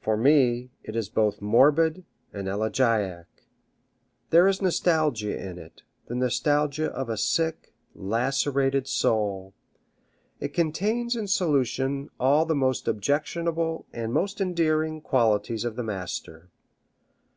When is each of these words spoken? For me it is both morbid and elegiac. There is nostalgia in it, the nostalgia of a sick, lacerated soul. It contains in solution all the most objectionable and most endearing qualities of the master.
For 0.00 0.16
me 0.16 0.70
it 0.84 0.94
is 0.94 1.08
both 1.08 1.42
morbid 1.42 2.04
and 2.32 2.46
elegiac. 2.46 3.26
There 4.30 4.46
is 4.46 4.62
nostalgia 4.62 5.36
in 5.36 5.58
it, 5.58 5.82
the 6.06 6.14
nostalgia 6.14 6.86
of 6.92 7.08
a 7.10 7.16
sick, 7.16 7.74
lacerated 7.92 8.86
soul. 8.86 9.54
It 10.38 10.54
contains 10.54 11.16
in 11.16 11.26
solution 11.26 12.10
all 12.20 12.46
the 12.46 12.54
most 12.54 12.86
objectionable 12.86 13.86
and 13.92 14.12
most 14.12 14.40
endearing 14.40 15.00
qualities 15.00 15.64
of 15.64 15.74
the 15.74 15.82
master. 15.82 16.48